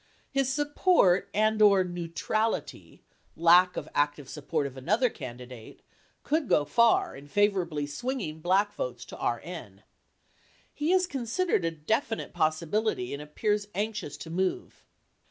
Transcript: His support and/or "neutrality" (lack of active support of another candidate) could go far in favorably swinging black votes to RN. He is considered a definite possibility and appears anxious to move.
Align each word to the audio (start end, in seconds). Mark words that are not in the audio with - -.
His 0.31 0.51
support 0.51 1.29
and/or 1.31 1.83
"neutrality" 1.83 3.03
(lack 3.35 3.77
of 3.77 3.87
active 3.93 4.27
support 4.29 4.65
of 4.65 4.75
another 4.75 5.11
candidate) 5.11 5.81
could 6.23 6.47
go 6.49 6.65
far 6.65 7.15
in 7.15 7.27
favorably 7.27 7.85
swinging 7.85 8.39
black 8.39 8.73
votes 8.73 9.05
to 9.05 9.15
RN. 9.15 9.83
He 10.73 10.91
is 10.91 11.05
considered 11.05 11.63
a 11.63 11.69
definite 11.69 12.33
possibility 12.33 13.13
and 13.13 13.21
appears 13.21 13.67
anxious 13.75 14.17
to 14.17 14.31
move. 14.31 14.83